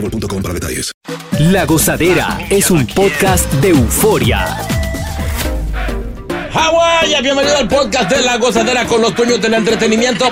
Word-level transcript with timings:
boostmobile.com 0.00 0.42
para 0.42 0.54
detalles. 0.54 0.92
La 1.38 1.64
Gozadera 1.64 2.38
es 2.50 2.70
un 2.70 2.86
podcast 2.86 3.50
de 3.54 3.68
euforia. 3.70 4.56
Hawái, 6.52 7.14
bienvenido 7.22 7.56
al 7.58 7.68
podcast 7.68 8.10
de 8.10 8.22
La 8.22 8.38
Gozadera 8.38 8.86
con 8.86 9.00
los 9.02 9.14
dueños 9.14 9.40
del 9.40 9.54
entretenimiento. 9.54 10.26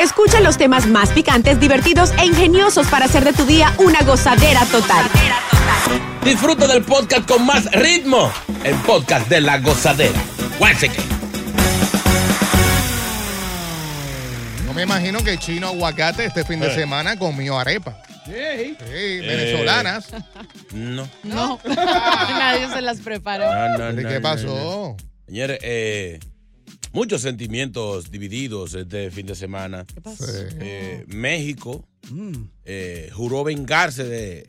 Escucha 0.00 0.40
los 0.40 0.58
temas 0.58 0.86
más 0.86 1.10
picantes, 1.10 1.58
divertidos 1.60 2.12
e 2.18 2.26
ingeniosos 2.26 2.86
para 2.88 3.06
hacer 3.06 3.24
de 3.24 3.32
tu 3.32 3.44
día 3.46 3.72
una 3.78 4.00
gozadera 4.02 4.64
total. 4.66 5.06
Disfruta 6.24 6.66
del 6.66 6.82
podcast 6.82 7.26
con 7.26 7.46
más 7.46 7.64
ritmo. 7.72 8.30
El 8.64 8.74
podcast 8.76 9.26
de 9.28 9.40
La 9.40 9.58
Gozadera. 9.58 10.18
No 14.66 14.74
me 14.74 14.82
imagino 14.82 15.24
que 15.24 15.38
Chino 15.38 15.68
Aguacate 15.68 16.26
este 16.26 16.44
fin 16.44 16.60
de 16.60 16.66
Eh. 16.68 16.74
semana 16.74 17.16
comió 17.18 17.58
arepa. 17.58 17.96
Sí. 18.30 18.76
Sí, 18.78 19.18
venezolanas. 19.20 20.08
No. 20.72 21.08
No, 21.24 21.60
nadie 21.66 22.68
se 22.72 22.80
las 22.80 23.00
preparó. 23.00 23.44
No, 23.52 23.78
no, 23.78 24.00
¿Y 24.00 24.02
no, 24.04 24.08
qué 24.08 24.14
no, 24.16 24.22
pasó? 24.22 24.46
no. 24.46 24.96
Señores, 25.26 25.58
eh, 25.62 26.20
muchos 26.92 27.22
sentimientos 27.22 28.10
divididos 28.10 28.74
este 28.74 29.10
fin 29.10 29.26
de 29.26 29.34
semana. 29.34 29.84
¿Qué 29.92 30.00
pasó? 30.00 30.24
Sí. 30.26 30.56
Eh, 30.60 31.04
México 31.08 31.84
eh, 32.64 33.10
juró 33.12 33.44
vengarse 33.44 34.04
de, 34.04 34.46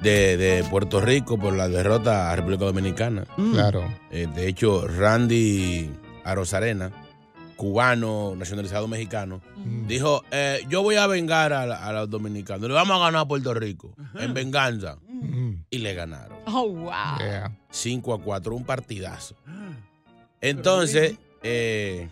de, 0.00 0.36
de 0.36 0.64
Puerto 0.64 1.00
Rico 1.00 1.38
por 1.38 1.54
la 1.54 1.68
derrota 1.68 2.30
a 2.30 2.36
República 2.36 2.64
Dominicana. 2.66 3.26
Claro. 3.52 3.92
Eh, 4.10 4.26
de 4.34 4.48
hecho, 4.48 4.86
Randy 4.86 5.90
Arozarena, 6.24 6.90
cubano, 7.56 8.34
nacionalizado 8.36 8.86
mexicano, 8.88 9.40
dijo, 9.86 10.22
eh, 10.30 10.60
yo 10.68 10.82
voy 10.82 10.96
a 10.96 11.06
vengar 11.06 11.52
a, 11.52 11.66
la- 11.66 11.84
a 11.86 11.92
los 11.92 12.10
dominicanos. 12.10 12.68
Le 12.68 12.74
vamos 12.74 12.96
a 12.96 13.00
ganar 13.06 13.22
a 13.22 13.24
Puerto 13.28 13.54
Rico 13.54 13.94
en 14.14 14.34
venganza. 14.34 14.98
Mm, 15.08 15.52
Y 15.70 15.78
le 15.78 15.94
ganaron. 15.94 16.38
Oh, 16.46 16.68
wow. 16.68 17.18
yeah. 17.18 17.56
5 17.70 18.14
a 18.14 18.20
4, 18.20 18.54
un 18.54 18.64
partidazo. 18.64 19.36
Entonces, 20.40 21.16
eh, 21.42 22.08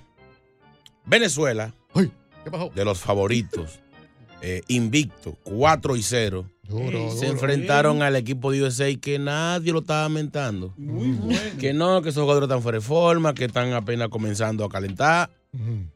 Venezuela, 1.04 1.74
Ay, 1.94 2.10
¿Qué 2.44 2.50
pasó? 2.50 2.70
de 2.74 2.84
los 2.84 2.98
favoritos, 3.00 3.80
eh, 4.42 4.62
invicto, 4.68 5.36
4 5.44 5.96
y 5.96 6.02
0, 6.02 6.46
Duro, 6.68 7.10
se 7.10 7.26
duro. 7.26 7.28
enfrentaron 7.32 8.02
al 8.02 8.16
equipo 8.16 8.50
de 8.50 8.62
USA 8.62 8.86
que 8.98 9.18
nadie 9.18 9.72
lo 9.72 9.80
estaba 9.80 10.08
mentando. 10.08 10.72
Muy 10.78 11.08
bueno. 11.08 11.40
Que 11.58 11.74
no, 11.74 12.00
que 12.00 12.08
esos 12.10 12.22
jugadores 12.22 12.48
están 12.48 12.62
fuera 12.62 12.78
de 12.78 12.84
forma, 12.84 13.34
que 13.34 13.44
están 13.44 13.72
apenas 13.74 14.08
comenzando 14.08 14.64
a 14.64 14.68
calentar. 14.70 15.28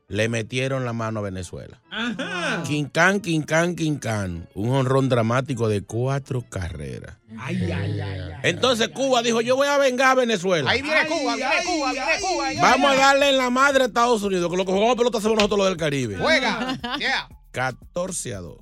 Le 0.08 0.28
metieron 0.28 0.84
la 0.84 0.92
mano 0.92 1.20
a 1.20 1.22
Venezuela. 1.22 1.80
Ajá. 1.90 2.62
Quincán, 2.66 3.20
Quincán, 3.20 3.74
Quincán. 3.74 4.48
Un 4.54 4.68
honrón 4.70 5.08
dramático 5.08 5.66
de 5.68 5.82
cuatro 5.82 6.42
carreras. 6.48 7.16
Ay, 7.38 7.56
ay, 7.72 7.72
ay, 7.72 8.00
ay. 8.00 8.32
Entonces 8.42 8.88
Cuba 8.90 9.22
dijo, 9.22 9.40
yo 9.40 9.56
voy 9.56 9.66
a 9.66 9.78
vengar 9.78 10.08
a 10.10 10.14
Venezuela. 10.14 10.70
Ahí 10.70 10.82
viene 10.82 11.06
Cuba, 11.06 11.36
viene 11.36 11.54
Cuba, 11.64 11.92
viene 11.92 12.12
Cuba. 12.20 12.48
Vamos 12.60 12.90
a 12.90 12.96
darle 12.96 13.30
en 13.30 13.38
la 13.38 13.48
madre 13.48 13.84
a 13.84 13.86
Estados 13.86 14.22
Unidos, 14.22 14.50
que 14.50 14.56
lo 14.58 14.66
que 14.66 14.72
jugamos 14.72 14.96
pelota 14.96 15.18
hacemos 15.18 15.36
nosotros 15.36 15.58
los 15.58 15.68
del 15.68 15.76
Caribe. 15.78 16.16
Juega. 16.18 16.78
Yeah. 16.98 17.28
14 17.52 18.34
a 18.34 18.40
2. 18.40 18.58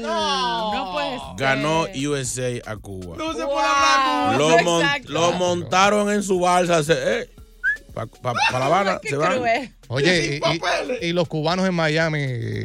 No, 0.00 0.74
no 0.74 0.92
puede 0.94 1.10
ser. 1.18 1.28
Ganó 1.36 1.82
USA 1.82 2.70
a 2.72 2.76
Cuba. 2.78 3.16
No 3.18 3.34
se 3.34 3.44
puede 3.44 3.66
hablar 3.66 4.38
Lo, 4.38 4.62
mon- 4.62 4.82
Exacto. 4.82 5.12
lo 5.12 5.32
montaron 5.32 6.10
en 6.10 6.22
su 6.22 6.40
balsa. 6.40 6.80
Para 7.92 8.58
La 8.58 8.66
Habana. 8.66 8.98
Qué 9.02 9.10
se 9.10 9.16
van. 9.16 9.36
cruel. 9.38 9.74
Oye, 9.88 10.40
y, 11.00 11.04
y- 11.04 11.08
y 11.08 11.12
los 11.12 11.26
cubanos 11.28 11.66
en 11.68 11.74
Miami 11.74 12.20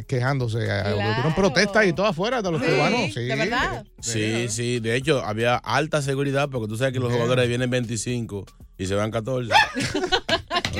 quejándose. 0.08 0.58
Hubieron 0.58 1.34
protestas 1.34 1.86
y 1.86 1.92
todo 1.92 2.06
afuera 2.06 2.42
de 2.42 2.50
los 2.52 2.60
Sí, 2.62 2.68
cubanos. 2.68 3.00
Sí, 3.14 3.20
de 3.24 3.36
verdad. 3.36 3.84
Sí, 4.00 4.48
sí. 4.48 4.80
De 4.80 4.96
hecho, 4.96 5.24
había 5.24 5.56
alta 5.56 6.02
seguridad 6.02 6.48
porque 6.50 6.68
tú 6.68 6.76
sabes 6.76 6.92
que 6.92 7.00
los 7.00 7.12
jugadores 7.12 7.48
vienen 7.48 7.70
25 7.70 8.44
y 8.78 8.86
se 8.86 8.94
van 8.94 9.10
14. 9.10 9.52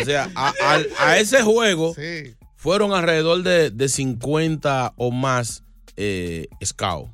o 0.01 0.05
sea, 0.05 0.31
a, 0.35 1.17
ese 1.19 1.43
juego 1.43 1.95
Sí. 1.95 2.35
fueron 2.57 2.93
alrededor 2.93 3.43
de, 3.43 3.71
de 3.71 3.89
50 3.89 4.93
o 4.97 5.11
más 5.11 5.63
eh, 5.97 6.49
scouts. 6.65 7.11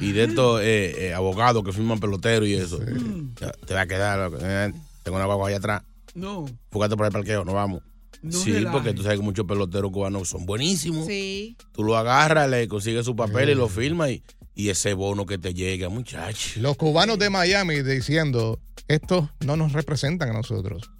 Y 0.00 0.12
de 0.12 0.24
estos 0.24 0.60
eh, 0.60 1.08
eh, 1.08 1.14
abogados 1.14 1.64
que 1.64 1.72
firman 1.72 1.98
pelotero 1.98 2.46
y 2.46 2.54
eso. 2.54 2.78
Te, 2.78 3.46
te 3.66 3.74
va 3.74 3.80
a 3.80 3.86
quedar. 3.86 4.30
Eh, 4.40 4.72
tengo 5.02 5.16
una 5.16 5.26
guagua 5.26 5.48
allá 5.48 5.56
atrás. 5.58 5.82
No. 6.14 6.46
Fúgate 6.70 6.96
por 6.96 7.06
el 7.06 7.12
parqueo, 7.12 7.44
nos 7.44 7.54
vamos. 7.54 7.82
No 8.22 8.32
sí, 8.38 8.54
porque 8.72 8.94
tú 8.94 9.02
sabes 9.02 9.18
que 9.18 9.24
muchos 9.24 9.44
peloteros 9.44 9.90
cubanos 9.90 10.28
son 10.28 10.46
buenísimos. 10.46 11.06
Sí. 11.06 11.56
Tú 11.72 11.82
lo 11.84 11.96
agarras, 11.96 12.48
le 12.48 12.66
consigues 12.68 13.04
su 13.04 13.14
papel 13.14 13.50
y 13.50 13.54
lo 13.54 13.68
firmas 13.68 14.10
y, 14.10 14.22
y 14.54 14.70
ese 14.70 14.94
bono 14.94 15.26
que 15.26 15.36
te 15.36 15.52
llega, 15.52 15.88
muchacho. 15.90 16.60
Los 16.60 16.76
cubanos 16.76 17.18
de 17.18 17.28
Miami 17.28 17.82
diciendo, 17.82 18.60
estos 18.88 19.28
no 19.44 19.56
nos 19.56 19.72
representan 19.72 20.30
a 20.30 20.32
nosotros. 20.32 20.90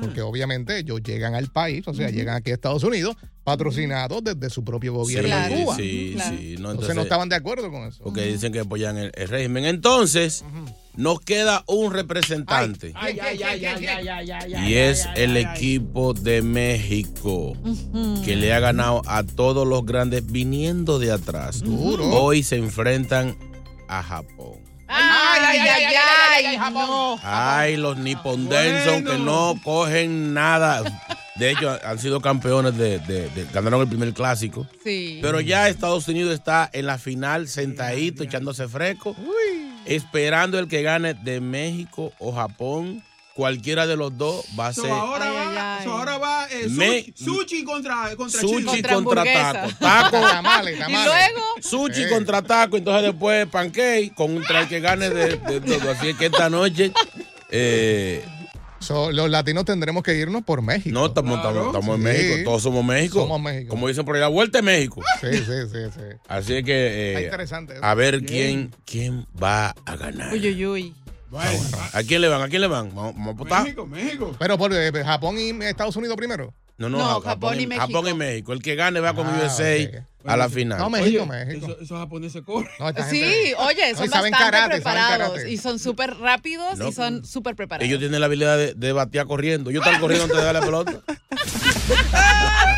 Porque 0.00 0.22
obviamente 0.22 0.78
ellos 0.78 1.02
llegan 1.02 1.34
al 1.34 1.48
país, 1.50 1.86
o 1.86 1.92
sea, 1.92 2.10
llegan 2.10 2.36
aquí 2.36 2.50
a 2.52 2.54
Estados 2.54 2.84
Unidos, 2.84 3.16
patrocinados 3.44 4.22
desde 4.22 4.48
su 4.48 4.64
propio 4.64 4.94
gobierno 4.94 5.28
Claro. 5.28 5.52
en 5.54 5.58
Sí, 5.58 5.64
Cuba. 5.64 5.76
sí, 5.76 6.12
Claro. 6.14 6.30
sí. 6.30 6.36
No, 6.36 6.40
Entonces, 6.40 6.70
entonces, 6.70 6.96
no 6.96 7.02
estaban 7.02 7.28
de 7.28 7.36
acuerdo 7.36 7.70
con 7.70 7.82
eso. 7.88 8.04
porque 8.04 8.24
dicen 8.26 8.52
que 8.52 8.60
apoyan 8.60 8.96
el, 8.96 9.10
el 9.14 9.28
régimen. 9.28 9.64
Entonces, 9.64 10.44
nos 10.96 11.20
queda 11.20 11.64
un 11.66 11.92
representante. 11.92 12.92
Ay, 12.94 13.18
ay, 13.20 13.42
ay, 13.42 13.64
ay, 13.64 13.86
ay, 13.86 14.08
ay, 14.30 14.54
ay, 14.54 14.68
Y 14.70 14.74
es 14.76 15.08
el 15.16 15.36
equipo 15.36 16.12
de 16.14 16.42
México 16.42 17.54
que 18.24 18.36
le 18.36 18.52
ha 18.52 18.60
ganado 18.60 19.02
a 19.06 19.22
todos 19.22 19.66
los 19.66 19.84
grandes 19.86 20.26
viniendo 20.30 20.98
de 20.98 21.12
atrás. 21.12 21.60
Duro. 21.62 22.06
Hoy 22.10 22.42
se 22.42 22.56
enfrentan 22.56 23.36
a 23.88 24.02
Japón. 24.02 24.58
Ay, 24.92 25.60
ay, 25.60 25.68
ay, 25.68 25.84
ay, 25.84 27.20
ay, 27.22 27.76
los 27.76 27.96
Nippon 27.96 28.48
Denson 28.48 29.04
que 29.04 29.18
no 29.18 29.54
cogen 29.62 30.34
nada. 30.34 30.82
De 31.36 31.52
hecho, 31.52 31.78
han 31.84 31.98
sido 32.00 32.20
campeones 32.20 32.76
de, 32.76 32.98
de- 32.98 33.28
de- 33.30 33.46
ganaron 33.52 33.80
el 33.82 33.88
primer 33.88 34.12
clásico. 34.12 34.66
Sí. 34.84 35.20
Pero 35.22 35.40
ya 35.40 35.68
Estados 35.68 36.06
Unidos 36.08 36.34
está 36.34 36.68
en 36.72 36.86
la 36.86 36.98
final 36.98 37.48
sentadito, 37.48 38.24
echándose 38.24 38.68
fresco, 38.68 39.14
esperando 39.84 40.58
el 40.58 40.68
que 40.68 40.82
gane 40.82 41.14
de 41.14 41.40
México 41.40 42.12
o 42.18 42.32
Japón. 42.32 43.02
Cualquiera 43.32 43.86
de 43.86 43.96
los 43.96 44.18
dos 44.18 44.44
va 44.58 44.66
a 44.66 44.72
So, 44.74 44.82
ser 44.82 44.90
ahora, 44.90 45.24
Ay, 45.24 45.32
va, 45.56 45.76
ay. 45.78 45.84
so, 45.84 45.92
ahora 45.92 46.18
va 46.18 46.46
eh, 46.50 46.66
Me- 46.68 47.12
sushi, 47.14 47.64
contra, 47.64 48.14
contra 48.16 48.40
sushi 48.40 48.66
chile. 48.66 48.88
Contra 48.92 49.24
taco. 49.24 49.68
Taco, 49.80 50.20
Tamales, 50.20 50.78
Y 50.78 50.92
luego, 50.92 51.40
sushi 51.62 52.02
Eh. 52.02 52.08
contra 52.10 52.42
taco. 52.42 52.76
Entonces 52.76 53.04
después 53.04 53.46
pancake 53.46 54.12
contra 54.14 54.62
el 54.62 54.68
que 54.68 54.80
gane 54.80 55.08
de, 55.08 55.36
de 55.36 55.60
todo. 55.60 55.90
Así 55.92 56.08
es 56.10 56.16
que 56.16 56.26
esta 56.26 56.50
noche... 56.50 56.92
eh, 57.50 58.22
So, 58.80 59.12
los 59.12 59.28
latinos 59.30 59.64
tendremos 59.66 60.02
que 60.02 60.14
irnos 60.16 60.42
por 60.42 60.62
México. 60.62 60.92
no, 60.92 61.06
estamos, 61.06 61.36
estamos, 61.36 61.66
estamos 61.66 61.96
en 61.96 62.02
Sí. 62.02 62.02
México. 62.08 62.50
Todos 62.50 62.62
somos 62.62 62.84
México. 62.84 63.20
Somos 63.20 63.40
México. 63.40 63.68
Como 63.70 63.88
dicen 63.88 64.04
por 64.04 64.16
allá, 64.16 64.28
vuelta 64.28 64.60
a 64.60 64.62
México. 64.62 65.02
Sí, 65.20 65.28
sí, 65.32 65.44
sí, 65.70 65.78
sí. 65.94 66.16
Así 66.28 66.54
es 66.56 66.64
que... 66.64 67.08
Está 67.10 67.20
eh, 67.20 67.24
interesante. 67.24 67.74
eso. 67.74 67.84
a 67.84 67.94
ver 67.94 68.24
quién, 68.24 68.74
quién 68.86 69.26
va 69.40 69.74
a 69.84 69.96
ganar. 69.96 70.32
uy, 70.32 70.48
uy, 70.48 70.66
uy. 70.66 70.94
Bueno, 71.30 71.50
¿A 71.92 72.02
quién 72.02 72.22
le 72.22 72.28
van? 72.28 72.42
¿A 72.42 72.48
quién 72.48 72.60
le 72.60 72.66
van? 72.66 72.88
Vamos, 72.92 73.14
vamos 73.14 73.34
a 73.34 73.38
votar. 73.38 73.62
México, 73.62 73.86
México. 73.86 74.34
Pero 74.38 74.58
por 74.58 74.72
eh, 74.74 74.90
Japón 75.04 75.36
y 75.38 75.50
Estados 75.64 75.94
Unidos 75.94 76.16
primero. 76.16 76.52
No, 76.80 76.88
no, 76.88 76.98
No, 76.98 77.20
Ja- 77.20 77.30
Japón 77.30 77.60
y 77.60 77.66
México. 77.66 77.86
Japón 77.86 78.08
y 78.08 78.14
México. 78.14 78.52
El 78.52 78.62
que 78.62 78.74
gane 78.74 79.00
va 79.00 79.14
con 79.14 79.26
Ah, 79.26 79.42
USA 79.44 79.76
ok. 79.86 80.04
a 80.26 80.36
la 80.36 80.48
final. 80.48 80.78
No, 80.78 80.88
México, 80.90 81.24
Oye, 81.30 81.44
México. 81.44 81.66
eso- 81.66 81.80
Esos 81.82 81.98
japoneses 81.98 82.42
corren. 82.42 82.70
No, 82.80 82.88
Sí, 83.10 83.20
gente- 83.20 83.54
oye, 83.58 83.94
son 83.94 84.10
bastante 84.10 84.30
karate, 84.30 84.74
preparados 84.76 85.44
y 85.46 85.56
son 85.58 85.78
súper 85.78 86.16
rápidos 86.16 86.78
No, 86.78 86.88
y 86.88 86.92
son 86.92 87.24
súper 87.24 87.54
preparados. 87.54 87.86
Ellos 87.86 88.00
tienen 88.00 88.18
la 88.18 88.26
habilidad 88.26 88.56
de, 88.56 88.72
de 88.74 88.92
batear 88.92 89.26
corriendo. 89.26 89.70
Yo 89.70 89.80
estaba 89.80 90.00
corriendo 90.00 90.24
antes 90.24 90.38
de 90.38 90.44
darle 90.44 90.60
la 90.60 90.66
pelota. 90.66 90.92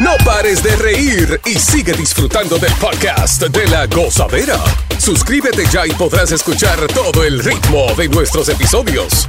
No 0.01 0.17
pares 0.25 0.63
de 0.65 0.75
reír 0.77 1.41
y 1.45 1.55
sigue 1.55 1.93
disfrutando 1.93 2.59
del 2.59 2.73
podcast 2.75 3.41
de 3.43 3.67
la 3.69 3.87
gozadera. 3.87 4.59
Suscríbete 4.99 5.65
ya 5.71 5.87
y 5.87 5.91
podrás 5.93 6.33
escuchar 6.33 6.79
todo 6.89 7.23
el 7.25 7.39
ritmo 7.43 7.87
de 7.97 8.09
nuestros 8.09 8.49
episodios. 8.49 9.29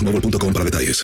boostmobile.com 0.00 0.52
para 0.52 0.64
detalles. 0.64 1.02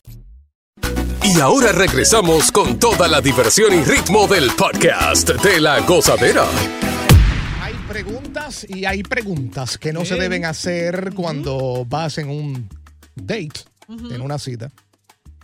Y 1.24 1.40
ahora 1.40 1.72
regresamos 1.72 2.52
con 2.52 2.78
toda 2.78 3.08
la 3.08 3.20
diversión 3.20 3.74
y 3.74 3.82
ritmo 3.82 4.26
del 4.26 4.50
podcast 4.56 5.28
de 5.30 5.60
la 5.60 5.80
gozadera. 5.80 6.46
Hay 7.60 7.74
preguntas 7.88 8.66
y 8.68 8.84
hay 8.84 9.02
preguntas 9.02 9.76
que 9.76 9.92
no 9.92 10.04
se 10.04 10.14
deben 10.14 10.44
hacer 10.44 11.12
cuando 11.14 11.84
vas 11.88 12.18
en 12.18 12.30
un 12.30 12.68
date, 13.16 13.60
en 13.88 14.20
una 14.20 14.38
cita. 14.38 14.70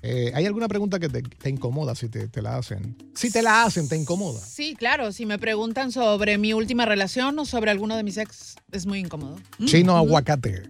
Eh, 0.05 0.33
¿Hay 0.35 0.47
alguna 0.47 0.67
pregunta 0.67 0.99
que 0.99 1.09
te, 1.09 1.23
te 1.23 1.49
incomoda 1.49 1.95
si 1.95 2.09
te, 2.09 2.27
te 2.29 2.43
la 2.43 2.57
hacen? 2.57 2.97
Si 3.15 3.31
te 3.31 3.41
la 3.41 3.65
hacen, 3.65 3.89
¿te 3.89 3.97
incomoda? 3.97 4.41
Sí, 4.41 4.75
claro, 4.77 5.13
si 5.13 5.27
me 5.27 5.39
preguntan 5.39 5.93
sobre 5.93 6.39
mi 6.39 6.53
última 6.53 6.87
relación 6.87 7.39
o 7.39 7.45
sobre 7.45 7.71
alguno 7.71 7.97
de 7.97 8.03
mis 8.03 8.17
ex, 8.17 8.57
es 8.73 8.87
muy 8.87 8.99
incómodo. 8.99 9.37
Chino 9.65 9.97
aguacate. 9.97 10.63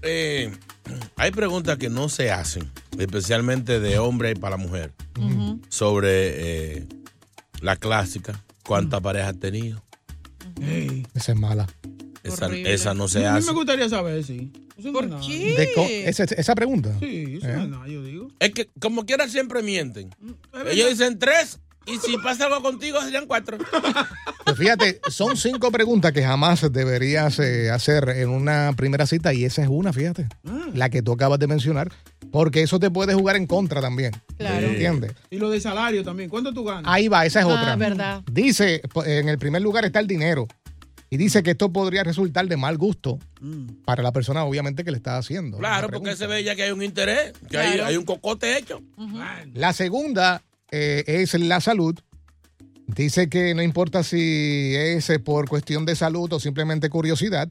Eh, 0.00 0.50
hay 1.16 1.30
preguntas 1.30 1.78
que 1.78 1.88
no 1.88 2.08
se 2.08 2.30
hacen, 2.30 2.70
especialmente 2.98 3.80
de 3.80 3.98
hombre 3.98 4.32
y 4.32 4.34
para 4.34 4.56
mujer, 4.56 4.92
sobre 5.68 6.78
eh, 6.78 6.86
la 7.60 7.76
clásica. 7.76 8.42
¿Cuántas 8.66 9.00
parejas 9.00 9.34
has 9.34 9.40
tenido? 9.40 9.82
Esa 11.14 11.32
es 11.32 11.38
mala. 11.38 11.66
Esa, 12.22 12.94
no 12.94 13.06
se 13.06 13.26
a 13.26 13.32
mí 13.32 13.38
hace. 13.38 13.48
me 13.48 13.52
gustaría 13.52 13.88
saber, 13.88 14.24
sí. 14.24 14.50
Eso 14.78 14.92
¿Por 14.92 15.20
qué? 15.20 15.54
De 15.54 16.08
esa, 16.08 16.24
esa 16.24 16.54
pregunta. 16.54 16.96
Sí, 16.98 17.36
eso 17.36 17.48
¿Eh? 17.48 17.56
no 17.56 17.62
es 17.62 17.68
nada, 17.68 17.86
yo 17.86 18.02
digo. 18.02 18.28
Es 18.40 18.50
que 18.52 18.70
como 18.80 19.04
quiera 19.04 19.28
siempre 19.28 19.62
mienten. 19.62 20.10
Es 20.52 20.72
Ellos 20.72 20.88
dicen 20.88 21.18
tres 21.18 21.60
y 21.86 21.98
si 21.98 22.16
pasa 22.18 22.46
algo 22.46 22.62
contigo 22.62 23.00
serían 23.02 23.26
cuatro. 23.26 23.58
Pues 24.44 24.58
fíjate, 24.58 25.00
son 25.08 25.36
cinco 25.36 25.70
preguntas 25.72 26.12
que 26.12 26.22
jamás 26.22 26.70
deberías 26.72 27.38
eh, 27.38 27.70
hacer 27.70 28.08
en 28.10 28.28
una 28.28 28.72
primera 28.76 29.06
cita 29.06 29.32
y 29.32 29.44
esa 29.44 29.62
es 29.62 29.68
una, 29.68 29.92
fíjate, 29.92 30.28
la 30.74 30.90
que 30.90 31.02
tú 31.02 31.12
acabas 31.12 31.38
de 31.38 31.46
mencionar, 31.46 31.90
porque 32.30 32.62
eso 32.62 32.78
te 32.78 32.90
puede 32.90 33.14
jugar 33.14 33.36
en 33.36 33.46
contra 33.46 33.80
también. 33.80 34.12
Claro. 34.36 34.66
¿Entiendes? 34.66 35.12
Y 35.30 35.38
lo 35.38 35.48
de 35.50 35.60
salario 35.60 36.04
también. 36.04 36.28
¿Cuánto 36.28 36.52
tú 36.52 36.64
ganas? 36.64 36.84
Ahí 36.86 37.08
va, 37.08 37.24
esa 37.24 37.40
es 37.40 37.46
Ah, 37.46 37.48
otra. 37.48 37.76
verdad. 37.76 38.22
Dice, 38.30 38.82
po- 38.92 39.04
en 39.04 39.28
el 39.28 39.38
primer 39.38 39.62
lugar 39.62 39.84
está 39.84 40.00
el 40.00 40.06
dinero. 40.06 40.46
Y 41.10 41.16
dice 41.16 41.44
que 41.44 41.52
esto 41.52 41.72
podría 41.72 42.02
resultar 42.02 42.48
de 42.48 42.56
mal 42.56 42.76
gusto 42.76 43.20
para 43.84 44.02
la 44.02 44.10
persona, 44.10 44.42
obviamente, 44.44 44.82
que 44.82 44.90
le 44.90 44.96
está 44.96 45.16
haciendo. 45.16 45.58
Claro, 45.58 45.86
la 45.88 45.92
porque 45.98 46.16
se 46.16 46.26
ve 46.26 46.42
ya 46.42 46.56
que 46.56 46.64
hay 46.64 46.72
un 46.72 46.82
interés, 46.82 47.32
que 47.42 47.48
Claro. 47.48 47.84
hay 47.86 47.96
un 47.96 48.04
cocote 48.04 48.58
hecho. 48.58 48.80
La 49.52 49.72
segunda 49.72 50.42
eh, 50.70 51.04
es 51.06 51.34
la 51.34 51.60
salud. 51.60 51.98
Dice 52.86 53.28
que 53.28 53.54
no 53.54 53.62
importa 53.62 54.02
si 54.02 54.74
es 54.76 55.08
eh, 55.10 55.18
por 55.18 55.48
cuestión 55.48 55.86
de 55.86 55.96
salud 55.96 56.32
o 56.32 56.40
simplemente 56.40 56.90
curiosidad, 56.90 57.48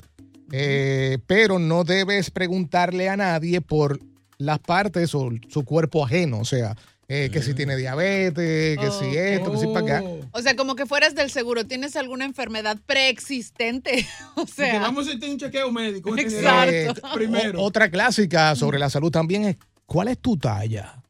eh, 0.51 1.17
pero 1.25 1.57
no 1.59 1.83
debes 1.83 2.29
preguntarle 2.29 3.09
a 3.09 3.17
nadie 3.17 3.59
por 3.61 3.99
las 4.37 4.59
partes 4.59 5.15
o 5.15 5.29
su 5.49 5.63
cuerpo 5.65 6.05
ajeno. 6.05 6.39
O 6.39 6.45
sea, 6.45 6.75
eh, 7.07 7.29
que 7.33 7.41
si 7.41 7.53
tiene 7.55 7.75
diabetes, 7.75 8.77
que 8.77 8.89
si 8.99 9.17
esto, 9.17 9.51
que 9.51 9.57
si 9.57 9.67
para 9.67 9.79
acá. 9.79 10.03
O 10.31 10.41
sea, 10.41 10.55
como 10.55 10.75
que 10.75 10.85
fueras 10.85 11.15
del 11.15 11.31
seguro, 11.31 11.65
¿tienes 11.65 11.95
alguna 11.95 12.25
enfermedad 12.25 12.77
preexistente? 12.85 14.05
o 14.35 14.45
Que 14.45 14.51
sea, 14.51 14.79
vamos 14.79 15.07
a 15.07 15.13
hacer 15.13 15.29
un 15.29 15.37
chequeo 15.39 15.71
médico. 15.71 16.15
Exacto. 16.17 16.71
Eh, 16.71 16.93
Primero. 17.15 17.59
o- 17.59 17.63
otra 17.65 17.89
clásica 17.89 18.55
sobre 18.55 18.77
la 18.79 18.89
salud 18.89 19.11
también 19.11 19.45
es, 19.45 19.57
¿cuál 19.85 20.09
es 20.09 20.19
tu 20.19 20.37
talla? 20.37 21.02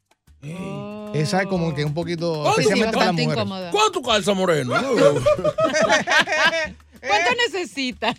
Esa 1.14 1.42
es 1.42 1.46
como 1.46 1.74
que 1.74 1.84
un 1.84 1.94
poquito, 1.94 2.48
especialmente 2.50 2.92
para 2.92 3.06
las 3.06 3.14
mujeres. 3.14 3.34
incómoda. 3.36 3.70
¿Cuánto 3.70 4.02
calza 4.02 4.34
moreno? 4.34 4.72
¿Cuánto 7.06 7.30
necesitas? 7.46 8.14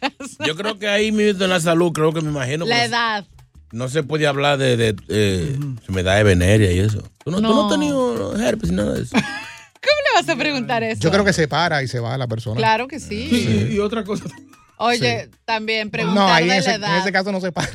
Yo 0.46 0.56
creo 0.56 0.78
que 0.78 0.88
ahí 0.88 1.12
mismo 1.12 1.44
en 1.44 1.50
la 1.50 1.60
salud, 1.60 1.92
creo 1.92 2.14
que 2.14 2.22
me 2.22 2.30
imagino. 2.30 2.66
La 2.66 2.76
que 2.80 2.84
edad. 2.86 3.26
No 3.72 3.90
se 3.90 4.04
puede 4.04 4.28
hablar 4.28 4.58
de, 4.58 4.78
de 4.78 4.96
eh, 5.10 5.56
enfermedad 5.60 6.16
de 6.18 6.24
veneria 6.24 6.72
y 6.72 6.80
eso. 6.80 7.00
¿Tú 7.26 7.32
no, 7.32 7.38
tú 7.38 7.44
no 7.44 7.50
No. 7.56 7.66
has 7.66 7.72
tenido 7.74 8.40
herpes 8.40 8.70
ni 8.70 8.76
nada 8.78 8.94
de 8.94 9.02
eso? 9.02 9.12
¿Cómo 9.16 9.26
le 9.26 10.22
vas 10.22 10.30
a 10.30 10.36
preguntar 10.38 10.84
eso? 10.84 11.02
Yo 11.02 11.12
creo 11.12 11.26
que 11.26 11.34
se 11.34 11.48
para 11.48 11.84
y 11.84 11.88
se 11.88 12.00
va 12.00 12.18
la 12.18 12.28
persona. 12.28 12.56
Claro 12.58 12.88
que 12.88 13.00
sí. 13.00 13.28
Y, 13.32 13.36
y- 13.72 13.76
y 13.76 13.80
otra 13.80 14.04
cosa. 14.04 14.26
Oye, 14.78 15.30
también 15.46 15.88
No, 15.88 15.92
preguntar 15.92 16.30
ahí 16.32 16.44
en 16.44 16.50
de 16.50 16.58
ese, 16.58 16.70
la 16.70 16.76
en 16.76 16.84
edad. 16.84 16.98
ese 17.00 17.12
caso 17.12 17.32
no 17.32 17.42
se 17.42 17.52
para. 17.52 17.70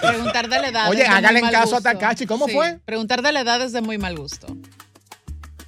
Preguntar 0.00 0.48
de 0.48 0.60
la 0.60 0.68
edad. 0.68 0.90
Oye, 0.90 1.04
hágale 1.04 1.40
mal 1.42 1.52
caso 1.52 1.76
a 1.76 1.78
gusto. 1.78 1.82
Takashi, 1.82 2.26
¿cómo 2.26 2.46
Sí, 2.46 2.52
fue? 2.52 2.78
Preguntar 2.84 3.22
de 3.22 3.32
la 3.32 3.40
edad 3.40 3.62
es 3.62 3.72
de 3.72 3.80
muy 3.80 3.98
mal 3.98 4.16
gusto. 4.16 4.56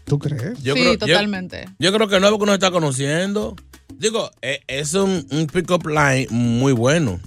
¿Tú 0.05 0.19
crees? 0.19 0.63
Yo 0.63 0.75
sí, 0.75 0.81
creo- 0.81 0.99
totalmente. 0.99 1.65
Yo, 1.79 1.93
creo 1.93 2.09
que 2.09 2.21
no 2.21 2.27
es 2.27 2.31
porque 2.33 2.47
nos 2.47 2.55
está 2.55 2.71
conociendo. 2.71 3.57
Digo, 3.97 4.31
eh, 4.43 4.61
es 4.67 4.95
un, 4.95 5.27
un 5.31 5.47
pick-up 5.47 5.87
line 5.87 6.27
muy 6.31 6.73
bueno. 6.73 7.21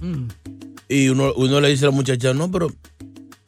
Y 0.88 1.08
uno, 1.08 1.32
uno 1.36 1.60
le 1.60 1.68
dice 1.70 1.86
a 1.86 1.88
la 1.88 1.94
muchacha, 1.94 2.32
no, 2.34 2.50
pero 2.50 2.68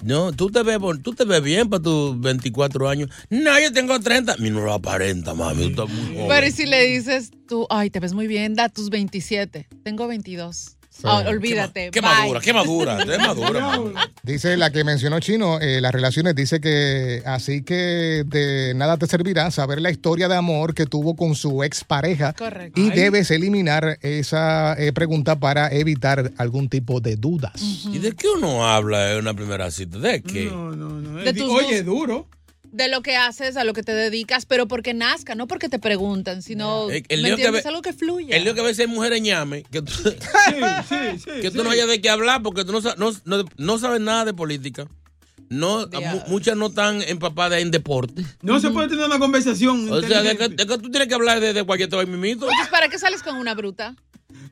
no, 0.02 0.32
tú 0.32 0.50
te 0.50 0.62
ves, 0.62 0.78
tú 1.02 1.12
te 1.14 1.24
ves 1.24 1.42
bien 1.42 1.68
para 1.68 1.82
tus 1.82 2.18
24 2.20 2.88
años. 2.88 3.10
No, 3.30 3.58
yo 3.60 3.72
tengo 3.72 3.98
30. 4.00 4.36
Mi 4.38 4.50
no 4.50 4.60
lo 4.60 4.72
aparenta, 4.72 5.34
mami. 5.34 5.72
Tú 5.74 5.82
estás 5.84 5.88
muy 5.96 6.14
joven. 6.14 6.28
Pero 6.28 6.46
y 6.46 6.50
si 6.50 6.66
le 6.66 6.86
dices 6.86 7.30
tú, 7.46 7.66
ay, 7.70 7.90
te 7.90 8.00
ves 8.00 8.14
muy 8.14 8.26
bien, 8.26 8.54
da 8.54 8.68
tus 8.68 8.90
27. 8.90 9.68
Tengo 9.84 10.08
22. 10.08 10.77
Ah, 11.04 11.24
olvídate. 11.28 11.90
Qué 11.90 12.00
bye. 12.00 12.10
madura, 12.10 12.40
qué 12.40 12.52
madura. 12.52 12.98
Es 13.02 13.18
madura, 13.18 13.60
mami. 13.66 13.94
Dice 14.22 14.56
la 14.56 14.70
que 14.70 14.84
mencionó 14.84 15.20
Chino, 15.20 15.60
eh, 15.60 15.80
las 15.80 15.92
relaciones, 15.92 16.34
dice 16.34 16.60
que 16.60 17.22
así 17.24 17.62
que 17.62 18.24
de 18.26 18.72
nada 18.74 18.96
te 18.96 19.06
servirá 19.06 19.50
saber 19.50 19.80
la 19.80 19.90
historia 19.90 20.28
de 20.28 20.36
amor 20.36 20.74
que 20.74 20.86
tuvo 20.86 21.14
con 21.16 21.34
su 21.34 21.62
expareja. 21.62 22.32
Correcto. 22.32 22.80
Y 22.80 22.90
Ay. 22.90 22.96
debes 22.96 23.30
eliminar 23.30 23.98
esa 24.02 24.74
eh, 24.78 24.92
pregunta 24.92 25.38
para 25.38 25.68
evitar 25.72 26.32
algún 26.36 26.68
tipo 26.68 27.00
de 27.00 27.16
dudas. 27.16 27.52
¿Y 27.92 27.98
de 27.98 28.12
qué 28.12 28.26
uno 28.36 28.66
habla 28.66 29.12
en 29.12 29.18
una 29.18 29.34
primera 29.34 29.70
cita? 29.70 29.98
¿De 29.98 30.22
qué? 30.22 30.46
No, 30.46 30.72
no, 30.74 30.88
no. 31.00 31.18
De 31.18 31.32
tus 31.32 31.50
Oye, 31.50 31.82
duro. 31.82 32.26
De 32.70 32.88
lo 32.88 33.00
que 33.02 33.16
haces, 33.16 33.56
a 33.56 33.64
lo 33.64 33.72
que 33.72 33.82
te 33.82 33.92
dedicas, 33.92 34.44
pero 34.46 34.68
porque 34.68 34.92
nazca, 34.94 35.34
no 35.34 35.46
porque 35.46 35.68
te 35.68 35.78
preguntan, 35.78 36.42
sino, 36.42 36.90
El- 36.90 37.04
el 37.08 37.22
¿me 37.22 37.28
lío 37.28 37.36
que 37.36 37.42
entiendes? 37.42 37.64
ve- 37.64 37.68
Algo 37.68 37.82
que 37.82 37.92
fluya. 37.92 38.36
El 38.36 38.44
lío 38.44 38.54
que 38.54 38.60
a 38.60 38.64
veces 38.64 38.80
hay 38.86 38.94
mujeres 38.94 39.20
ñame, 39.22 39.62
que 39.64 39.82
tú, 39.82 39.92
Sí, 39.92 40.10
sí, 40.88 41.18
sí. 41.24 41.30
que 41.40 41.50
tú 41.50 41.58
sí. 41.58 41.64
no 41.64 41.70
hayas 41.70 41.88
de 41.88 42.00
qué 42.00 42.10
hablar 42.10 42.42
porque 42.42 42.64
tú 42.64 42.72
no, 42.72 42.80
no, 42.96 43.12
no, 43.24 43.44
no 43.56 43.78
sabes 43.78 44.00
nada 44.00 44.24
de 44.26 44.34
política. 44.34 44.86
No, 45.50 45.88
muchas 46.26 46.58
no 46.58 46.66
están 46.66 47.00
empapadas 47.00 47.62
en 47.62 47.70
deporte. 47.70 48.22
No 48.42 48.60
se 48.60 48.68
puede 48.68 48.88
tener 48.88 49.06
una 49.06 49.18
conversación. 49.18 49.90
O 49.90 50.02
sea, 50.02 50.22
de 50.22 50.36
que, 50.36 50.48
de 50.50 50.66
que 50.66 50.76
tú 50.78 50.90
tienes 50.90 51.08
que 51.08 51.14
hablar 51.14 51.40
de, 51.40 51.54
de 51.54 51.64
cualquier 51.64 51.88
todo 51.88 52.06
mimito. 52.06 52.44
Entonces, 52.50 52.68
¿para 52.70 52.88
qué 52.90 52.98
sales 52.98 53.22
con 53.22 53.34
una 53.36 53.54
bruta? 53.54 53.96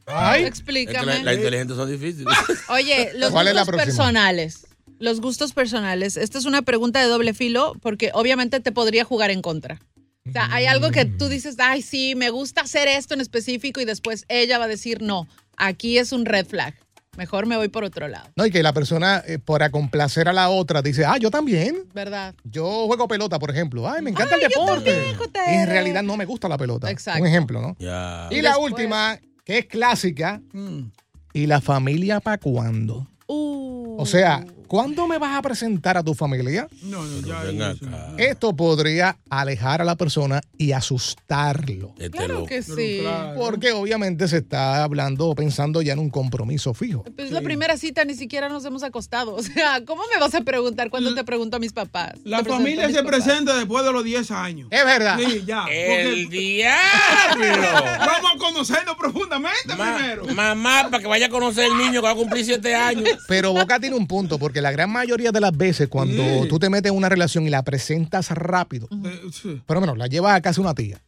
Ay, 0.07 0.39
Es 0.39 0.43
que 0.45 0.49
Explícame. 0.49 1.05
la- 1.07 1.23
las 1.23 1.35
inteligentes 1.37 1.77
son 1.77 1.91
difíciles. 1.91 2.33
Oye, 2.71 3.13
los 3.17 3.31
¿Cuál 3.31 3.49
es 3.49 3.55
la 3.55 3.67
personales. 3.67 4.66
Los 4.99 5.21
gustos 5.21 5.53
personales. 5.53 6.17
Esta 6.17 6.39
es 6.39 6.45
una 6.45 6.63
pregunta 6.63 7.01
de 7.01 7.07
doble 7.07 7.35
filo 7.35 7.75
porque 7.83 8.11
obviamente 8.15 8.61
te 8.61 8.73
podría 8.73 9.05
jugar 9.05 9.31
en 9.31 9.43
contra. 9.43 9.81
O 10.29 10.33
sea, 10.33 10.49
hay 10.53 10.67
algo 10.67 10.91
que 10.91 11.05
tú 11.05 11.29
dices, 11.29 11.57
ay, 11.61 11.83
sí, 11.83 12.15
me 12.17 12.31
gusta 12.31 12.63
hacer 12.63 12.89
esto 12.89 13.15
en 13.15 13.21
específico 13.21 13.81
y 13.81 13.85
después 13.85 14.25
ella 14.29 14.59
va 14.59 14.65
a 14.65 14.69
decir, 14.69 15.01
no, 15.01 15.29
aquí 15.57 15.99
es 15.99 16.11
un 16.13 16.25
red 16.25 16.47
flag. 16.47 16.75
Mejor 17.17 17.47
me 17.47 17.57
voy 17.57 17.69
por 17.69 17.85
otro 17.85 18.09
lado. 18.09 18.29
No, 18.37 18.45
y 18.45 18.51
que 18.51 18.63
la 18.63 18.73
persona, 18.75 19.23
eh, 19.27 19.39
por 19.39 19.71
complacer 19.71 20.29
a 20.29 20.33
la 20.35 20.49
otra, 20.51 20.83
dice, 20.83 21.05
ah, 21.07 21.17
yo 21.17 21.31
también. 21.31 21.85
¿Verdad? 21.95 22.35
Yo 22.45 22.87
juego 22.87 23.07
pelota, 23.09 23.39
por 23.39 23.51
ejemplo. 23.51 23.89
Ay, 23.89 24.03
me 24.03 24.11
encanta 24.11 24.35
Ay, 24.35 24.43
el 24.45 24.51
yo 24.53 24.61
deporte. 24.61 24.93
también, 24.93 25.17
JR. 25.17 25.53
Y 25.53 25.55
en 25.61 25.67
realidad 25.69 26.03
no 26.03 26.17
me 26.17 26.25
gusta 26.27 26.49
la 26.49 26.59
pelota. 26.59 26.91
Exacto. 26.91 27.23
Un 27.23 27.29
ejemplo, 27.29 27.63
¿no? 27.63 27.77
Ya. 27.79 28.29
Y 28.31 28.43
la 28.43 28.51
Después- 28.51 28.73
última, 28.73 29.19
que 29.45 29.59
es 29.59 29.67
clásica, 29.67 30.43
Mm. 30.53 30.91
¿y 31.33 31.47
la 31.47 31.61
familia 31.63 32.21
para 32.21 32.37
cuándo? 32.39 33.07
Uh. 33.29 33.97
O 33.99 34.05
sea, 34.05 34.45
¿cuándo 34.67 35.07
me 35.07 35.19
vas 35.19 35.37
a 35.37 35.43
presentar 35.43 35.97
a 35.97 36.03
tu 36.03 36.15
familia? 36.15 36.69
No, 36.83 37.03
no, 37.05 37.27
ya. 37.27 37.71
Acá. 37.71 38.15
Esto 38.19 38.55
podría 38.55 39.17
alejar 39.31 39.81
a 39.81 39.85
la 39.85 39.97
persona 39.97 40.41
y 40.59 40.73
asustarlo. 40.73 41.93
Este 41.99 42.11
Claro 42.11 42.35
loco. 42.35 42.47
que 42.47 42.63
sí. 42.63 42.99
claro. 43.03 43.39
Porque 43.39 43.73
obviamente 43.73 44.29
se 44.29 44.39
está 44.39 44.83
hablando 44.85 45.29
o 45.29 45.35
pensando 45.35 45.83
ya 45.83 45.93
en 45.93 45.99
un 45.99 46.11
compromiso 46.11 46.75
fijo. 46.75 47.05
Pues 47.17 47.31
la 47.31 47.41
primera 47.41 47.77
cita 47.77 48.05
ni 48.05 48.15
siquiera 48.15 48.49
nos 48.49 48.65
hemos 48.65 48.83
acostado. 48.83 49.37
O 49.37 49.43
sea, 49.43 49.85
¿cómo 49.85 50.03
me 50.13 50.19
vas 50.21 50.35
a 50.35 50.41
preguntar 50.43 50.91
cuando 50.91 51.15
te 51.15 51.23
pregunto 51.25 51.57
a 51.57 51.61
mis 51.61 51.73
papás? 51.73 52.15
La 52.25 52.43
familia 52.45 52.89
se 52.89 52.95
papás. 53.03 53.07
presenta 53.11 53.57
después 53.57 53.85
de 53.85 53.93
los 53.93 54.03
10 54.05 54.31
años. 54.33 54.69
Es 54.71 54.85
verdad. 54.85 55.19
Sí, 55.19 55.45
ya. 55.47 55.65
¡El 55.71 56.25
porque 56.25 56.37
diablo! 56.39 57.85
Vamos 57.99 58.31
a 58.35 58.39
conocernos 58.39 58.97
profundamente 58.97 59.75
Ma- 59.77 59.97
primero. 59.97 60.25
mamá, 60.35 60.89
para 60.91 61.01
que 61.03 61.07
vaya 61.09 61.27
a 61.27 61.29
conocer 61.29 61.67
el 61.67 61.77
niño 61.79 61.93
que 61.93 62.01
va 62.01 62.11
a 62.11 62.15
cumplir 62.15 62.45
siete 62.45 62.75
años. 62.75 63.09
Pero 63.29 63.53
Boca 63.53 63.79
tiene 63.81 63.97
un 63.97 64.07
punto, 64.07 64.39
porque 64.39 64.56
la 64.61 64.71
gran 64.73 64.91
mayoría 64.91 65.33
de 65.33 65.41
las 65.41 65.57
veces 65.57 65.89
cuando 65.89 66.23
Sí. 66.43 66.49
tú 66.49 66.59
te 66.59 66.69
metes 66.71 66.91
en 66.93 66.97
una 66.99 67.09
relación 67.09 67.47
y 67.47 67.51
la 67.51 67.63
presentas 67.63 68.31
rápido, 68.31 68.89
Eh, 69.05 69.21
sí. 69.33 69.63
pero 69.67 69.81
menos, 69.81 69.97
la 69.99 70.07
llevas 70.07 70.35
a 70.37 70.41
casa 70.41 70.61
una 70.61 70.75
tía. 70.75 71.01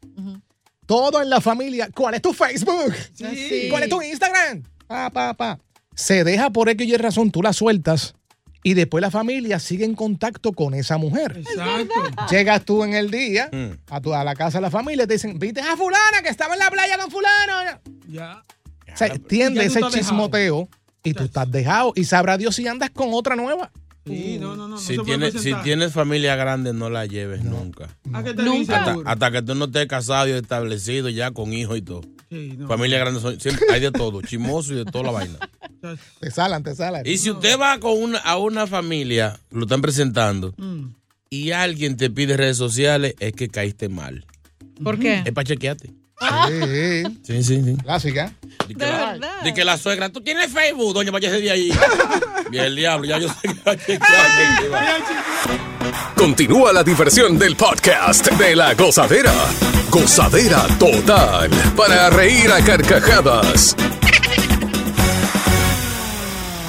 Todo 0.87 1.21
en 1.23 1.29
la 1.29 1.41
familia. 1.41 1.91
¿Cuál 1.95 2.15
es 2.15 2.23
tu 2.23 2.33
Facebook? 2.33 2.95
Sí. 3.15 3.69
¿Cuál 3.71 3.83
es 3.83 3.89
tu 3.91 4.01
Instagram? 4.01 4.63
Pa, 4.87 5.11
pa, 5.11 5.35
pa. 5.35 5.59
Se 5.95 6.25
deja 6.25 6.51
por 6.51 6.69
X 6.71 6.87
y 6.89 6.97
razón, 6.97 7.31
tú 7.31 7.43
la 7.43 7.53
sueltas 7.53 8.15
y 8.63 8.75
después 8.75 9.03
la 9.03 9.11
familia 9.11 9.59
sigue 9.59 9.85
en 9.85 9.95
contacto 9.95 10.53
con 10.53 10.73
esa 10.75 10.97
mujer. 10.97 11.37
Exacto. 11.39 11.95
Llegas 12.31 12.65
tú 12.65 12.85
en 12.85 12.95
el 12.95 13.11
día 13.11 13.51
Mm. 13.53 13.73
a, 13.91 14.01
tu- 14.01 14.15
a 14.15 14.25
la 14.25 14.35
casa 14.35 14.59
de 14.59 14.63
la 14.63 14.71
familia 14.71 15.05
y 15.05 15.07
te 15.07 15.15
dicen, 15.15 15.39
¿viste 15.39 15.61
a 15.61 15.77
fulana 15.77 16.23
que 16.23 16.29
estaba 16.31 16.55
en 16.55 16.61
la 16.61 16.71
playa 16.71 16.97
con 16.97 17.11
fulano? 17.11 17.81
Ya. 18.09 18.43
O 18.93 18.97
sea, 18.97 19.11
tiende 19.19 19.65
ese 19.67 19.81
chismoteo 19.93 20.69
y 21.05 21.15
tú 21.15 21.25
estás 21.25 21.51
dejado. 21.51 21.93
Y 21.97 22.05
sabrá 22.05 22.37
Dios 22.39 22.55
si 22.57 22.67
andas 22.67 22.91
con 22.91 23.09
otra 23.13 23.37
nueva. 23.37 23.71
Sí, 24.07 24.39
no, 24.41 24.57
no, 24.57 24.69
no. 24.69 24.69
no 24.69 24.79
Si 24.79 24.97
tienes, 24.99 25.29
si 25.29 25.39
presentar. 25.39 25.65
tienes 25.65 25.93
familia 25.93 26.35
grande, 26.35 26.73
no 26.73 26.89
la 26.89 27.05
lleves 27.05 27.45
nunca. 27.45 27.89
¿A 28.15 28.23
qué 28.25 28.33
te 28.33 28.43
Nunca. 28.43 28.97
Hasta, 29.05 29.31
que 29.31 29.43
tú 29.43 29.55
no 29.55 29.67
estés 29.67 29.87
casado 29.87 30.27
y 30.29 30.31
establecido 30.33 31.11
ya 31.11 31.31
con 31.31 31.53
hijos 31.53 31.77
y 31.77 31.83
todo. 31.83 32.01
Sí, 32.31 32.55
no. 32.57 32.69
Familia 32.69 32.99
grande, 32.99 33.21
son- 33.21 33.39
siempre 33.39 33.67
hay 33.71 33.81
de 33.81 33.91
todo, 33.93 34.23
chimoso 34.23 34.73
y 34.73 34.77
de 34.77 34.85
toda 34.87 35.05
la 35.05 35.11
vaina. 35.11 35.39
Te 36.21 36.31
salan, 36.31 36.63
te 36.63 36.75
salan. 36.75 37.03
Y 37.07 37.19
si 37.19 37.31
usted 37.31 37.59
va 37.59 37.79
con 37.81 38.03
una, 38.03 38.19
a 38.19 38.39
una 38.39 38.67
familia, 38.67 39.39
lo 39.51 39.63
están 39.63 39.83
presentando, 39.83 40.55
Mm. 40.57 40.95
y 41.31 41.51
alguien 41.53 41.97
te 41.99 42.09
pide 42.11 42.37
redes 42.37 42.57
sociales, 42.57 43.15
es 43.21 43.33
que 43.35 43.49
caíste 43.49 43.89
mal. 43.91 44.25
¿Por 44.83 44.99
qué? 44.99 45.23
Es 45.25 45.33
para 45.33 45.47
chequearte. 45.47 45.91
Sí, 46.21 47.03
Sí, 47.23 47.43
sí, 47.45 47.63
sí. 47.65 47.77
clásica. 47.83 48.33
De 48.67 48.75
que, 48.75 48.85
la, 48.87 49.13
verdad. 49.13 49.31
di 49.45 49.53
que 49.55 49.65
la 49.65 49.79
suegra, 49.79 50.09
tú 50.11 50.21
tienes 50.21 50.53
Facebook, 50.53 50.93
doña, 50.95 51.11
váyase 51.11 51.41
de 51.41 51.51
ahí. 51.51 51.73
Bien, 52.51 52.65
el 52.65 52.77
diablo, 52.77 53.07
ya 53.07 53.19
yo 53.19 53.29
sé 53.29 53.49
que. 53.87 53.99
Continúa 56.17 56.73
la 56.73 56.83
diversión 56.83 57.39
del 57.39 57.55
podcast 57.57 58.27
de 58.33 58.57
la 58.57 58.75
gozadera. 58.75 59.33
Gozadera 59.91 60.67
total. 60.79 61.51
Para 61.77 62.11
reír 62.11 62.51
a 62.51 62.61
carcajadas. 62.65 63.77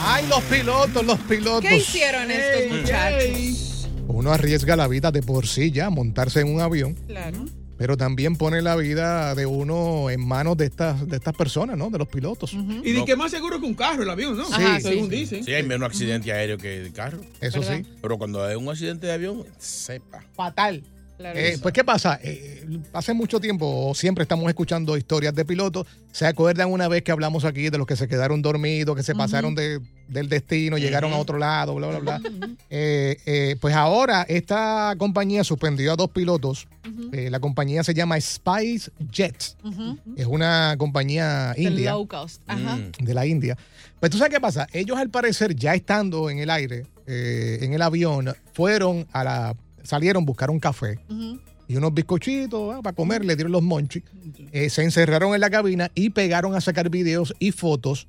Ay, 0.06 0.27
los 0.27 0.44
pilotos, 0.44 1.06
los 1.06 1.20
pilotos. 1.20 1.62
¿Qué 1.62 1.77
hicieron 1.77 2.29
estos 2.32 2.77
muchachos? 2.77 3.88
Uno 4.08 4.32
arriesga 4.32 4.75
la 4.75 4.88
vida 4.88 5.12
de 5.12 5.22
por 5.24 5.48
sí 5.48 5.72
ya, 5.72 5.89
montarse 5.89 6.41
en 6.41 6.53
un 6.53 6.62
avión, 6.62 6.94
Claro. 7.08 7.46
Pero 7.79 7.95
también 7.95 8.36
pone 8.36 8.62
la 8.62 8.75
vida 8.75 9.33
de 9.36 9.45
uno 9.45 10.09
en 10.09 10.19
manos 10.19 10.57
de 10.57 10.65
estas, 10.65 11.07
de 11.07 11.15
estas 11.15 11.33
personas, 11.33 11.77
¿no? 11.77 11.89
De 11.89 11.98
los 11.98 12.09
pilotos. 12.09 12.51
Y 12.83 12.91
de 12.91 13.05
que 13.05 13.15
más 13.15 13.31
seguro 13.31 13.57
que 13.57 13.65
un 13.65 13.74
carro, 13.74 14.03
el 14.03 14.09
avión, 14.09 14.36
¿no? 14.36 14.43
Ajá, 14.43 14.81
Según 14.81 15.09
sí. 15.09 15.15
dicen. 15.15 15.45
Sí, 15.45 15.53
hay 15.53 15.63
menos 15.63 15.88
accidente 15.88 16.29
aéreo 16.33 16.57
que 16.57 16.81
de 16.81 16.91
carro. 16.91 17.21
Eso 17.39 17.62
¿Verdad? 17.62 17.77
sí. 17.77 17.86
Pero 18.01 18.17
cuando 18.17 18.43
hay 18.43 18.57
un 18.57 18.67
accidente 18.67 19.07
de 19.07 19.13
avión, 19.13 19.45
sepa. 19.59 20.21
Fatal. 20.36 20.83
Claro. 21.19 21.38
Eh, 21.38 21.57
pues, 21.61 21.73
¿qué 21.73 21.83
pasa? 21.83 22.17
Eh, 22.23 22.65
hace 22.93 23.13
mucho 23.13 23.41
tiempo, 23.41 23.89
o 23.89 23.93
siempre 23.93 24.21
estamos 24.21 24.47
escuchando 24.47 24.95
historias 24.95 25.35
de 25.35 25.43
pilotos. 25.43 25.85
¿Se 26.13 26.25
acuerdan 26.25 26.71
una 26.71 26.88
vez 26.88 27.03
que 27.03 27.11
hablamos 27.11 27.43
aquí 27.43 27.69
de 27.69 27.77
los 27.77 27.85
que 27.85 27.97
se 27.97 28.07
quedaron 28.07 28.41
dormidos, 28.41 28.95
que 28.95 29.03
se 29.03 29.13
pasaron 29.13 29.53
de- 29.53 29.81
del 30.07 30.29
destino, 30.29 30.77
llegaron 30.77 31.11
a 31.11 31.17
otro 31.17 31.38
lado, 31.38 31.75
bla, 31.75 31.88
bla, 31.89 31.99
bla? 31.99 32.21
Eh, 32.69 33.17
eh, 33.25 33.57
pues 33.59 33.75
ahora 33.75 34.25
esta 34.29 34.95
compañía 34.97 35.43
suspendió 35.43 35.91
a 35.91 35.95
dos 35.97 36.09
pilotos. 36.09 36.69
Eh, 37.11 37.29
la 37.29 37.41
compañía 37.41 37.83
se 37.83 37.93
llama 37.93 38.19
Spice 38.21 38.89
Jets. 39.11 39.57
Ujú. 39.63 39.97
Es 40.15 40.25
una 40.25 40.75
compañía 40.77 41.53
india. 41.57 41.91
low 41.91 42.07
cost. 42.07 42.41
Ajá. 42.47 42.77
Mm. 42.77 42.91
de 43.03 43.13
la 43.13 43.25
India. 43.25 43.57
Pues 43.99 44.09
tú 44.09 44.17
sabes 44.17 44.33
qué 44.33 44.39
pasa, 44.39 44.67
ellos 44.71 44.97
al 44.97 45.09
parecer 45.09 45.53
ya 45.53 45.75
estando 45.75 46.29
en 46.29 46.39
el 46.39 46.49
aire, 46.49 46.85
eh, 47.05 47.59
en 47.61 47.73
el 47.73 47.81
avión, 47.81 48.33
fueron 48.53 49.05
a 49.11 49.23
la, 49.25 49.55
salieron, 49.89 50.25
buscaron 50.25 50.60
café 50.60 51.00
Ujú. 51.10 51.39
y 51.67 51.75
unos 51.75 51.93
bizcochitos 51.93 52.75
ah, 52.75 52.81
para 52.81 52.96
comer, 52.96 53.25
le 53.25 53.36
dieron 53.36 53.51
los 53.51 53.62
monchis, 53.63 54.03
eh, 54.51 54.69
se 54.69 54.84
encerraron 54.84 55.34
en 55.36 55.41
la 55.41 55.50
cabina 55.50 55.91
y 55.96 56.12
pegaron 56.12 56.55
a 56.55 56.62
sacar 56.62 56.89
videos 56.89 57.34
y 57.39 57.51
fotos 57.51 58.08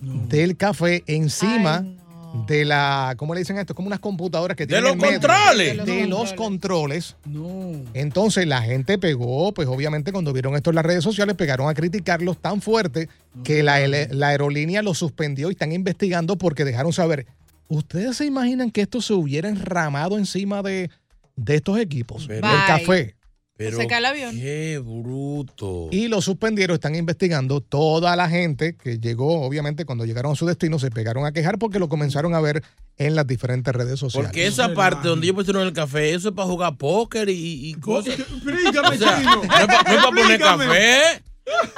del 0.00 0.56
café 0.56 1.02
encima 1.06 1.78
Ay, 1.78 1.96
no. 2.34 2.44
de 2.46 2.64
la, 2.64 3.14
¿cómo 3.16 3.34
le 3.34 3.40
dicen 3.40 3.58
esto? 3.58 3.74
Como 3.74 3.88
unas 3.88 3.98
computadoras 3.98 4.56
que 4.56 4.64
¡De 4.64 4.68
tienen 4.74 4.84
los 4.84 4.92
en 4.92 4.98
medio. 5.00 5.12
controles! 5.20 5.86
De 5.86 6.06
los 6.06 6.32
controles. 6.34 7.16
No. 7.24 7.72
Entonces 7.94 8.46
la 8.46 8.62
gente 8.62 8.96
pegó, 8.98 9.52
pues 9.52 9.66
obviamente 9.66 10.12
cuando 10.12 10.32
vieron 10.32 10.54
esto 10.54 10.70
en 10.70 10.76
las 10.76 10.84
redes 10.86 11.02
sociales, 11.02 11.34
pegaron 11.34 11.68
a 11.68 11.74
criticarlos 11.74 12.38
tan 12.38 12.60
fuerte 12.62 13.08
que 13.44 13.62
la, 13.64 13.80
la 13.88 14.28
aerolínea 14.28 14.82
los 14.82 14.98
suspendió 14.98 15.48
y 15.48 15.52
están 15.52 15.72
investigando 15.72 16.36
porque 16.36 16.64
dejaron 16.64 16.92
saber. 16.92 17.26
¿Ustedes 17.66 18.16
se 18.18 18.24
imaginan 18.24 18.70
que 18.70 18.82
esto 18.82 19.00
se 19.02 19.12
hubiera 19.14 19.48
enramado 19.48 20.16
encima 20.16 20.62
de, 20.62 20.90
de 21.38 21.54
estos 21.56 21.78
equipos? 21.78 22.24
Pero- 22.28 22.46
del 22.46 22.56
Bye. 22.56 22.66
café. 22.66 23.14
Pero 23.56 23.76
Se 23.76 23.88
cae 23.88 23.98
el 23.98 24.04
avión. 24.06 24.36
qué 24.36 24.78
bruto. 24.78 25.88
Y 25.90 26.06
los 26.06 26.24
suspendieron, 26.24 26.74
están 26.74 26.94
investigando. 26.94 27.60
Toda 27.60 28.14
la 28.14 28.28
gente 28.28 28.76
que 28.76 28.98
llegó, 29.00 29.40
obviamente, 29.42 29.84
cuando 29.84 30.04
llegaron 30.04 30.30
a 30.30 30.34
su 30.36 30.46
destino, 30.46 30.78
se 30.78 30.92
pegaron 30.92 31.26
a 31.26 31.32
quejar 31.32 31.58
porque 31.58 31.80
lo 31.80 31.88
comenzaron 31.88 32.34
a 32.36 32.40
ver 32.40 32.62
en 32.98 33.16
las 33.16 33.26
diferentes 33.26 33.74
redes 33.74 33.98
sociales. 33.98 34.28
Porque 34.28 34.46
esa 34.46 34.74
parte 34.74 35.08
donde 35.08 35.26
ellos 35.26 35.34
pusieron 35.34 35.66
el 35.66 35.72
café, 35.72 36.14
eso 36.14 36.28
es 36.28 36.34
para 36.36 36.46
jugar 36.46 36.76
póker 36.76 37.28
y, 37.30 37.70
y 37.70 37.74
cosas. 37.74 38.16
Explícame, 38.20 38.88
O 38.96 38.98
sea, 38.98 39.18
chino. 39.18 39.36
no 39.36 39.42
es 39.42 39.48
para 39.48 40.02
poner 40.04 40.38
café. 40.38 41.22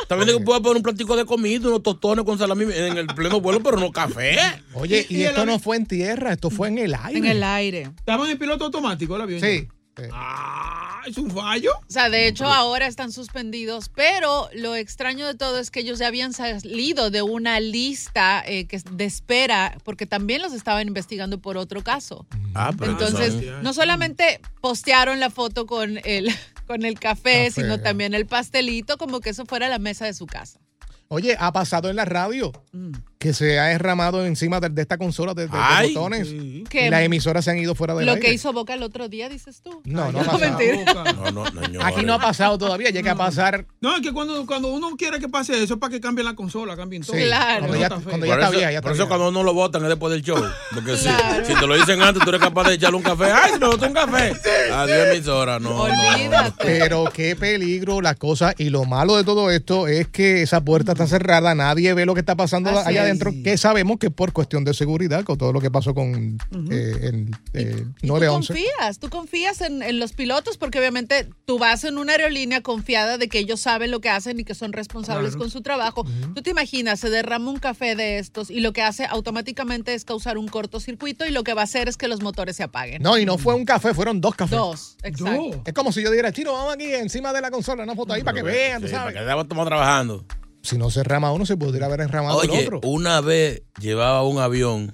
También 0.09 0.39
que 0.39 0.45
puede 0.45 0.61
poner 0.61 0.77
un 0.79 0.83
platico 0.83 1.17
de 1.17 1.25
comida, 1.25 1.69
unos 1.69 1.83
tostones 1.83 2.25
con 2.25 2.39
salami 2.39 2.65
en 2.73 2.97
el 2.99 3.07
pleno 3.09 3.41
vuelo, 3.41 3.63
pero 3.63 3.77
no 3.79 3.91
café. 3.93 4.37
Oye, 4.75 5.07
y, 5.09 5.15
Y- 5.15 5.19
y 5.19 5.23
el 5.25 5.31
esto 5.31 5.47
no 5.47 5.59
fue 5.59 5.77
en 5.77 5.87
tierra, 5.87 6.33
esto 6.33 6.51
fue 6.51 6.69
en 6.69 6.79
el 6.79 6.95
aire. 6.95 7.19
En 7.19 7.25
el 7.27 7.43
aire. 7.43 7.83
Estaba 7.97 8.25
en 8.25 8.33
el 8.33 8.39
piloto 8.39 8.65
automático 8.65 9.17
el 9.17 9.23
avión. 9.23 9.41
Sí. 9.41 9.69
sí. 9.97 10.03
Ah, 10.13 10.90
es 11.07 11.17
un 11.19 11.31
fallo. 11.31 11.73
O 11.79 11.91
sea, 11.93 12.09
de 12.11 12.27
hecho 12.27 12.47
ahora 12.47 12.87
están 12.87 13.13
suspendidos, 13.13 13.89
pero 13.89 14.49
lo 14.55 14.75
extraño 14.75 15.27
de 15.27 15.35
todo 15.35 15.59
es 15.59 15.71
que 15.71 15.81
ellos 15.81 15.99
ya 15.99 16.07
habían 16.09 16.33
salido 16.33 17.11
de 17.11 17.23
una 17.23 17.61
lista 17.61 18.43
eh, 18.47 18.67
que 18.67 18.79
de 18.91 19.05
espera, 19.05 19.77
porque 19.85 20.07
también 20.07 20.43
los 20.43 20.53
estaban 20.53 20.87
investigando 20.89 21.41
por 21.41 21.57
otro 21.57 21.83
caso. 21.83 22.27
Ah, 22.55 22.73
pero 22.79 22.93
Entonces, 22.93 23.35
no 23.63 23.73
solamente 23.73 24.41
postearon 24.61 25.21
la 25.21 25.31
foto 25.31 25.67
con 25.67 25.99
el, 26.05 26.29
con 26.67 26.85
el 26.85 26.99
café, 26.99 27.47
Café. 27.47 27.51
sino 27.51 27.81
también 27.81 28.15
el 28.15 28.27
pastelito, 28.27 28.97
como 28.99 29.21
que 29.21 29.31
eso 29.31 29.45
fuera 29.47 29.69
la 29.69 29.79
mesa 29.79 30.05
de 30.07 30.15
su 30.15 30.27
casa. 30.27 30.61
Oye, 31.09 31.37
ha 31.39 31.53
pasado 31.53 31.91
en 31.91 31.97
la 31.97 32.05
radio 32.05 32.53
Mm. 32.73 32.93
Que 33.21 33.35
se 33.35 33.59
ha 33.59 33.65
derramado 33.67 34.25
encima 34.25 34.61
de, 34.61 34.71
de 34.71 34.81
esta 34.81 34.97
consola 34.97 35.35
de, 35.35 35.43
de- 35.43 35.49
de 35.53 35.59
Ay. 35.63 35.93
botones 35.95 36.27
Sí. 36.29 36.65
Y 36.73 36.89
las 36.89 37.03
emisoras 37.03 37.45
se 37.45 37.51
han 37.51 37.59
ido 37.59 37.75
fuera 37.75 37.95
del 37.95 38.07
lo 38.07 38.13
aire. 38.13 38.27
que 38.27 38.33
hizo 38.33 38.51
Boca 38.55 38.73
el 38.73 38.83
otro 38.83 39.09
día, 39.11 39.29
dices 39.29 39.61
tú. 39.63 39.83
No, 39.85 40.11
no 40.11 40.21
Ay, 40.21 40.27
ha 40.27 40.31
pasado. 40.33 40.57
mentira. 40.57 40.77
boca. 40.95 41.13
No, 41.13 41.31
no, 41.31 41.45
no. 41.51 41.85
Aquí 41.85 42.03
no 42.05 42.15
ha 42.15 42.19
pasado 42.19 42.57
todavía, 42.57 42.89
llega 42.91 43.13
a 43.13 43.17
pasar 43.17 43.67
No, 43.83 43.95
es 43.95 44.01
que 44.03 44.11
cuando, 44.13 44.47
cuando 44.47 44.69
uno 44.69 44.91
quiere 44.97 45.19
que 45.21 45.29
pase 45.29 45.63
eso 45.63 45.75
es 45.75 45.81
para 45.81 45.91
que 45.91 46.01
cambien 46.01 46.25
la 46.25 46.35
consola, 46.35 46.77
cambien 46.77 47.03
todo. 47.03 47.15
Sí, 47.15 47.25
Claro. 47.25 47.59
cuando 47.67 47.77
ya, 47.77 47.83
Está 47.87 48.01
feo. 48.01 48.09
cuando 48.09 48.27
ya 48.27 48.33
Por 48.33 48.39
está 48.41 48.49
eso, 48.51 48.57
vieja, 48.59 48.73
ya 48.73 48.81
por 48.81 48.91
está 48.93 49.03
eso 49.03 49.09
vieja. 49.09 49.19
cuando 49.19 49.29
uno 49.39 49.43
lo 49.45 49.55
votan 49.55 49.83
es 49.83 49.89
después 49.91 50.13
del 50.13 50.23
show. 50.23 50.43
Porque 50.75 50.97
si- 50.97 51.05
Claro. 51.05 51.45
si, 51.47 51.55
te 51.55 51.67
lo 51.67 51.75
dicen 51.77 52.01
antes, 52.03 52.23
tú 52.25 52.31
eres 52.31 52.41
capaz 52.41 52.69
de 52.69 52.75
echarle 52.75 52.97
un 52.97 53.03
café. 53.03 53.25
¡Ay, 53.25 53.53
me 53.61 53.67
botó 53.67 53.87
un 53.87 53.93
café! 53.93 54.33
Adiós, 54.73 55.09
emisora. 55.15 55.59
No, 55.59 55.87
no, 55.87 55.89
no. 55.89 56.09
Olvídate. 56.15 56.65
Pero 56.65 57.05
qué 57.13 57.37
peligro 57.37 58.01
las 58.01 58.17
cosas. 58.17 58.55
Y 58.57 58.71
lo 58.71 58.87
malo 58.87 59.17
de 59.19 59.25
todo 59.25 59.51
esto 59.51 59.89
es 59.89 60.09
que 60.09 60.41
esa 60.43 60.63
puerta 60.65 60.93
está 60.93 61.07
cerrada, 61.07 61.55
nadie 61.55 61.93
ve 61.93 62.07
lo 62.07 62.15
que 62.15 62.21
está 62.21 62.35
pasando 62.35 62.71
Así 62.71 62.89
allá 62.89 63.05
es. 63.05 63.10
Adentro, 63.11 63.33
que 63.45 63.57
sabemos 63.59 63.99
que 63.99 64.11
por 64.11 64.33
cuestión 64.33 64.65
de 64.65 64.75
seguridad, 64.75 65.25
con 65.25 65.37
todo 65.39 65.53
lo 65.53 65.61
que 65.61 65.71
pasó 65.71 65.95
con 65.95 66.39
eh, 66.71 66.95
el 67.03 67.31
eh, 67.55 67.85
Y 68.03 68.07
tú 68.07 68.07
911. 68.07 68.53
confías, 68.55 68.99
tú 68.99 69.11
confías 69.11 69.61
en, 69.61 69.83
en 69.83 69.99
los 69.99 70.13
pilotos 70.13 70.57
porque 70.59 70.79
obviamente 70.79 71.29
tú 71.45 71.59
vas 71.59 71.85
en 71.85 71.99
una 71.99 72.13
aerolínea 72.13 72.61
confiada 72.63 73.19
de 73.19 73.29
que 73.29 73.39
ellos 73.39 73.61
saben 73.61 73.91
lo 73.91 74.01
que 74.01 74.09
hacen 74.11 74.39
y 74.41 74.45
que 74.45 74.55
son 74.55 74.73
responsables 74.73 75.31
Claro. 75.33 75.39
con 75.41 75.51
su 75.51 75.63
trabajo. 75.63 76.05
Tú 76.35 76.43
te 76.43 76.51
imaginas, 76.51 77.01
se 77.01 77.11
derrama 77.11 77.51
un 77.51 77.59
café 77.59 77.97
de 77.97 78.19
estos 78.19 78.51
y 78.51 78.61
lo 78.61 78.73
que 78.73 78.83
hace 78.83 79.07
automáticamente 79.07 79.95
es 79.95 80.05
causar 80.05 80.39
un 80.39 80.49
cortocircuito 80.49 81.27
y 81.27 81.31
lo 81.31 81.43
que 81.45 81.55
va 81.55 81.63
a 81.63 81.65
hacer 81.65 81.89
es 81.89 81.97
que 81.97 82.09
los 82.09 82.23
motores 82.23 82.57
se 82.57 82.63
apaguen. 82.63 83.03
No, 83.03 83.19
y 83.19 83.25
no 83.27 83.39
fue 83.39 83.55
un 83.55 83.65
café, 83.65 83.93
fueron 83.95 84.21
dos 84.21 84.35
cafés. 84.35 84.59
Dos, 84.59 84.97
exacto. 85.03 85.63
Es 85.65 85.73
como 85.75 85.93
si 85.93 86.03
yo 86.03 86.11
dijera, 86.11 86.33
Chino, 86.33 86.53
vamos 86.53 86.75
aquí 86.75 86.93
encima 86.95 87.33
de 87.33 87.41
la 87.41 87.51
consola, 87.51 87.83
una 87.85 87.95
foto 87.95 88.13
ahí 88.13 88.23
para 88.23 88.37
que 88.37 88.43
vean, 88.43 88.81
tú 88.81 88.87
Sí, 88.89 88.93
para 88.95 89.13
sabes. 89.13 89.25
que 89.37 89.41
estamos 89.41 89.67
trabajando. 89.67 90.25
Si 90.63 90.77
no 90.79 90.91
se 90.91 91.03
rama 91.03 91.33
uno, 91.33 91.47
se 91.47 91.57
podría 91.57 91.87
haber 91.87 92.01
enramado 92.03 92.43
el 92.43 92.51
otro. 92.51 92.81
una 92.85 93.21
vez 93.21 93.63
llevaba 93.81 94.23
un 94.25 94.39
avión 94.39 94.93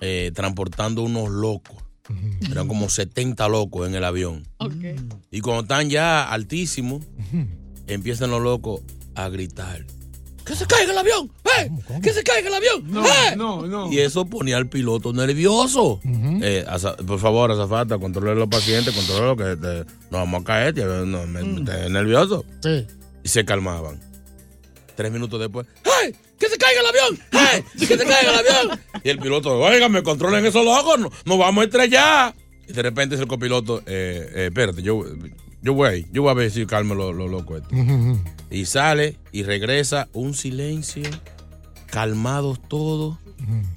eh, 0.00 0.30
transportando 0.34 1.02
unos 1.02 1.28
locos. 1.30 1.76
Eran 2.50 2.68
como 2.68 2.88
70 2.88 3.48
locos 3.48 3.86
en 3.86 3.94
el 3.94 4.02
avión. 4.04 4.46
Ok. 4.58 4.72
Y 5.30 5.40
cuando 5.40 5.62
están 5.62 5.90
ya 5.90 6.22
altísimos, 6.30 7.04
empiezan 7.86 8.30
los 8.30 8.40
locos 8.42 8.80
a 9.14 9.28
gritar. 9.28 9.84
¡Que 10.44 10.54
se 10.54 10.66
caiga 10.66 10.92
el 10.92 10.98
avión! 10.98 11.30
¡Eh! 11.60 11.70
¡Que 12.02 12.10
se 12.14 12.22
caiga 12.22 12.48
el 12.48 12.54
avión! 12.54 12.84
No, 12.90 13.04
¡Eh! 13.04 13.36
no, 13.36 13.66
no. 13.66 13.92
Y 13.92 13.98
eso 13.98 14.24
ponía 14.24 14.56
al 14.56 14.66
piloto 14.70 15.12
nervioso. 15.12 16.00
Eh, 16.04 16.64
por 17.06 17.18
favor, 17.18 17.50
azafata, 17.52 17.98
controle 17.98 18.30
a 18.30 18.34
los 18.34 18.48
pacientes, 18.48 18.94
controle 18.94 19.26
lo 19.26 19.36
que 19.36 19.56
te- 19.60 19.84
nos 20.10 20.12
vamos 20.12 20.40
a 20.40 20.44
caer, 20.44 20.74
tío, 20.74 20.86
no, 21.04 21.26
me, 21.26 21.42
me- 21.42 21.60
te- 21.66 21.90
nervioso. 21.90 22.46
Sí. 22.62 22.86
Y 23.22 23.28
se 23.28 23.44
calmaban. 23.44 24.00
Tres 24.98 25.12
minutos 25.12 25.38
después, 25.38 25.64
¡ay! 26.02 26.12
¡Que 26.40 26.48
se 26.48 26.56
caiga 26.58 26.80
el 26.80 26.86
avión! 26.88 27.18
¡Ay! 27.30 27.62
¡Que 27.78 27.86
se 27.86 27.98
caiga 28.04 28.32
el 28.32 28.38
avión! 28.40 28.80
Y 29.04 29.08
el 29.10 29.18
piloto, 29.20 29.56
oigan, 29.56 29.92
me 29.92 30.02
controlen 30.02 30.44
esos 30.44 30.64
locos, 30.64 30.98
no- 30.98 31.10
nos 31.24 31.38
vamos 31.38 31.62
a 31.62 31.64
estrellar. 31.66 32.34
Y 32.68 32.72
de 32.72 32.82
repente 32.82 33.14
es 33.14 33.20
el 33.20 33.28
copiloto, 33.28 33.78
eh, 33.86 34.28
eh, 34.34 34.46
espérate, 34.48 34.82
yo, 34.82 35.04
yo 35.62 35.72
voy 35.74 35.88
ahí, 35.88 36.06
yo 36.10 36.22
voy 36.22 36.32
a 36.32 36.34
ver 36.34 36.50
si 36.50 36.66
calmo 36.66 36.96
lo, 36.96 37.12
lo 37.12 37.28
loco 37.28 37.56
esto. 37.56 37.68
Y 38.50 38.64
sale 38.64 39.16
y 39.30 39.44
regresa 39.44 40.08
un 40.14 40.34
silencio, 40.34 41.04
calmados 41.86 42.60
todos. 42.68 43.18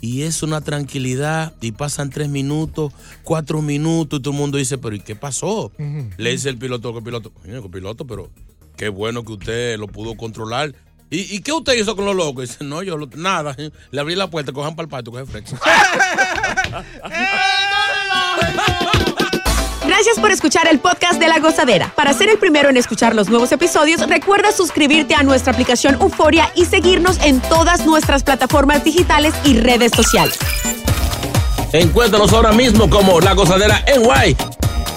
Y 0.01 0.23
es 0.23 0.41
una 0.43 0.61
tranquilidad. 0.61 1.53
Y 1.61 1.73
pasan 1.73 2.09
tres 2.09 2.29
minutos, 2.29 2.93
cuatro 3.23 3.61
minutos. 3.61 4.19
Y 4.19 4.21
todo 4.23 4.33
el 4.33 4.39
mundo 4.39 4.57
dice, 4.57 4.77
pero 4.79 4.95
¿y 4.95 5.01
qué 5.01 5.15
pasó? 5.15 5.71
Le 6.17 6.31
dice 6.31 6.49
el 6.49 6.57
piloto 6.57 6.87
al 6.87 6.93
copiloto, 6.95 7.31
"Coño, 7.31 7.61
copiloto, 7.61 8.07
pero 8.07 8.31
qué 8.75 8.89
bueno 8.89 9.23
que 9.23 9.33
usted 9.33 9.77
lo 9.77 9.87
pudo 9.87 10.15
controlar. 10.17 10.73
¿Y, 11.13 11.35
y 11.35 11.41
qué 11.41 11.51
usted 11.51 11.73
hizo 11.73 11.93
con 11.95 12.05
los 12.05 12.15
locos? 12.15 12.47
Dice, 12.49 12.63
no, 12.63 12.81
yo 12.83 12.95
lo- 12.97 13.09
nada. 13.15 13.53
Le 13.91 13.99
abrí 13.99 14.15
la 14.15 14.29
puerta, 14.29 14.53
cojan 14.53 14.75
para 14.75 14.85
el 14.85 14.89
patio, 14.89 15.11
cogen 15.11 15.27
fresco. 15.27 15.57
Gracias 19.85 20.19
por 20.19 20.31
escuchar 20.31 20.67
el 20.69 20.79
podcast 20.79 21.19
de 21.19 21.27
La 21.27 21.39
Gozadera. 21.39 21.91
Para 21.95 22.13
ser 22.13 22.29
el 22.29 22.37
primero 22.37 22.69
en 22.69 22.77
escuchar 22.77 23.13
los 23.13 23.29
nuevos 23.29 23.51
episodios, 23.51 24.07
recuerda 24.07 24.51
suscribirte 24.51 25.13
a 25.15 25.23
nuestra 25.23 25.51
aplicación 25.51 25.95
Euforia 25.99 26.49
y 26.55 26.65
seguirnos 26.65 27.17
en 27.23 27.41
todas 27.41 27.85
nuestras 27.85 28.23
plataformas 28.23 28.83
digitales 28.85 29.33
y 29.43 29.59
redes 29.59 29.91
sociales. 29.93 30.37
Encuéntranos 31.73 32.31
ahora 32.33 32.51
mismo 32.53 32.89
como 32.89 33.19
La 33.19 33.33
Gozadera 33.33 33.83
en 33.85 34.03
Guay. 34.03 34.37